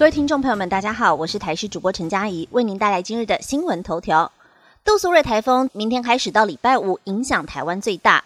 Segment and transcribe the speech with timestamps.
[0.00, 4.32] 各位听众朋友们，大家好，我是台视主播陈佳怡，为您带来今日的新闻头条。
[4.82, 8.24] 杜苏芮台风明天开始到礼拜五，影响台湾最大。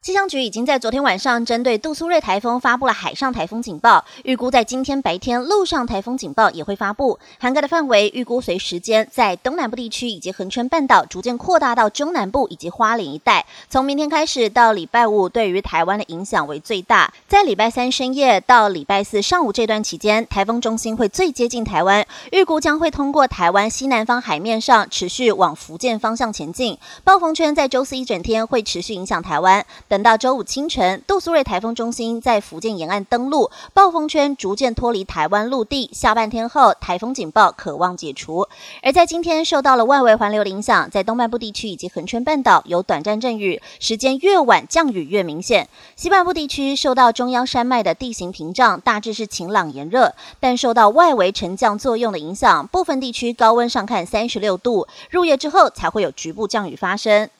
[0.00, 13.44] 气象局已经在昨天晚上针对杜苏芮台风发布了海上台风警报，预估在今天白天陆上台风警报也会发布，涵盖的范围预估随时间在东南部地区以及恒春半岛逐渐扩大到中南部以及花莲一带。
[13.68, 17.12] 从明天开始到礼拜五，对于台湾的影响为最大。
[17.26, 26.78] 在礼拜三深夜到礼拜四上午这段期间，台风中心会最接近台湾，预估将会通过台湾西南方海面上持续往福建方向前进。
[27.02, 29.66] 暴风圈在周四一整天会持续影响台湾。
[29.88, 35.88] 等到周五清晨，杜苏芮台风中心在福建沿岸登陆，暴风圈逐渐脱离台湾陆地。
[35.94, 38.46] 下半天后，台风警报可望解除。
[38.82, 45.66] 而在今天，受到了外围环流的影响，在东半部地区以及恒春半岛有短暂阵雨，时间越晚降雨越明显。
[45.96, 54.86] 西半部地区受到中央山脉的地形屏障，大致是晴朗炎热，但受到外围沉降作用的影响，部分地区高温上看三十六度。
[55.08, 57.30] 入夜之后才会有局部降雨发生。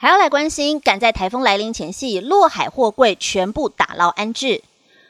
[0.00, 4.62] 还要来关心，赶在台风来临前夕，落海货柜全部打捞安置。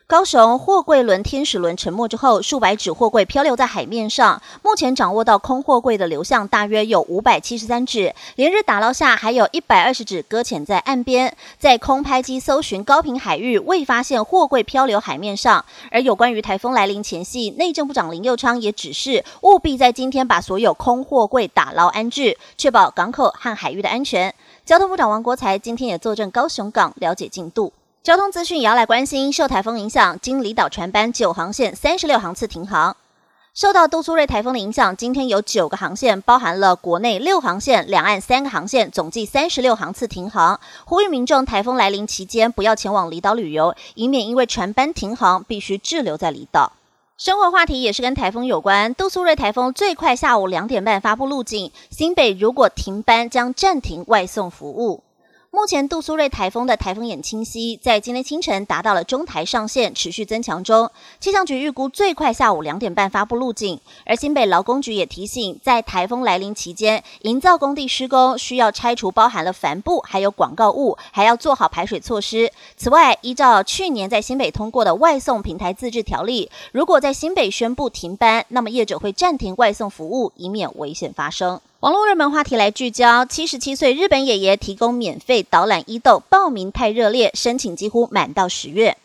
[0.07, 4.41] 高雄货柜轮天使轮沉没之后，数百纸货柜漂流在海面上。
[4.63, 11.37] 目前掌握到空货柜的流向大约有五百七十三纸，连日打捞下还有一百二十纸搁浅在岸边。
[11.59, 15.63] 在空拍机搜寻高频海域，未发现货柜漂流海面上。
[15.91, 24.35] 而有关于台风来临前夕，内政部长林佑昌也指示，务必在今天把所有空货柜打捞安置，确保港口和海域的安全。
[24.69, 27.73] 交通部长王国才今天也坐镇高雄港，了解进度。
[28.03, 32.95] 交通资讯也要来关心，受台风影响，经离岛船班九航线三十六航次停航。
[33.55, 40.61] 受到杜苏芮台风的影响，今天有九个航线，包含了国内六航线、两岸三个航线，总计三十六航次停航。
[40.85, 46.73] 呼吁民众台风来临期间不要前往离岛旅游，以免因为船班停航必须滞留在离岛。
[47.19, 55.03] 生活话题也是跟台风有关，杜苏芮台风最快下午两点半发布路径，新北如果停班将暂停外送服务。
[55.59, 60.89] 目前杜苏芮台风的台风眼清晰，在今天清晨达到了中台上线，持续增强中。
[61.19, 72.53] 气象局预估最快下午两点半发布路径，而新北劳工局也提醒，在台风来临期间，营造工地施工需要拆除包含了帆布还有广告物，还要做好排水措施。
[72.77, 81.61] 此外，依照去年在新北通过的外送平台自治条例，如果在新北宣布停班，那么业者会暂停外送服务，以免危险发生。
[81.81, 88.97] 网络热门话题来聚焦：七十七岁日本爷爷提供免费导览伊豆，报名太热烈，申请几乎满到十月。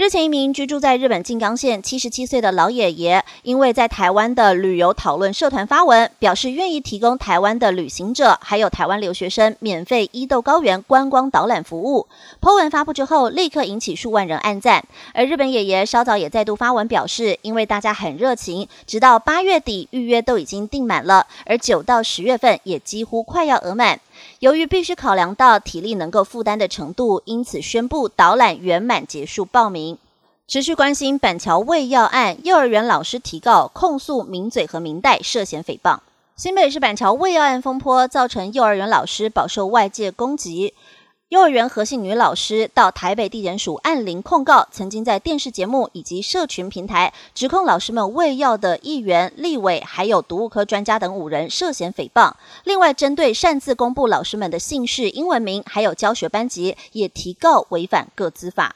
[0.00, 12.06] 日前，一名居住在日本静冈县七十七岁的老爷爷，因为在台湾的旅游讨论社团发文，表示愿意提供台湾的旅行者还有台湾留学生免费伊豆高原观光导览服务。
[12.40, 14.82] po 文发布之后，立刻引起数万人按赞。
[15.12, 24.00] 而日本爷爷稍早也再度发文表示，因为大家很热情，直到八月底预约都已经订满了，而九到十月份也几乎快要额满。
[24.40, 29.98] 由于必须考量到体力能够负担的程度，因此宣布导览圆满结束报名。
[30.48, 35.98] 持续关心板桥胃药案，幼儿园老师提告控诉名嘴和明代涉嫌诽谤。
[36.36, 40.74] 新北市板桥喂药案风波，造成幼儿园老师饱受外界攻击。
[41.30, 52.32] 幼儿园核心女老师到台北地检署按铃控告，曾经在电视节目以及社群平台指控老师们喂药的议员、立委，还有毒物科专家等五人涉嫌诽谤。
[52.64, 58.74] 另外，针对擅自公布老师们的姓氏、英文名，还有教学班级，也提告违反各资法。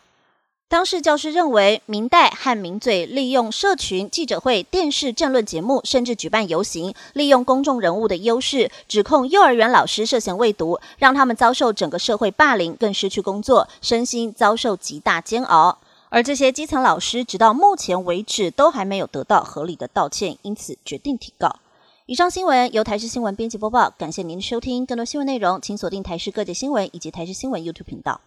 [0.75, 15.79] 当事教师认为，明代和名嘴利用社群记者会、电视政论节目，甚至举办游行，利用公众人物的优势，指控幼儿园老师涉嫌未读，让他们遭受整个社会霸凌，更失去工作，身心遭受极大煎熬。
[16.09, 21.55] 而这些基层老师，直到目前为止都还没有得到合理的道歉，因此决定提告。
[22.07, 24.85] 以上新闻由台视新闻编辑播报，感谢您的收听。
[24.85, 28.21] 更多新闻内容，请锁定台视各界新闻以及台视新闻 YouTube 频道。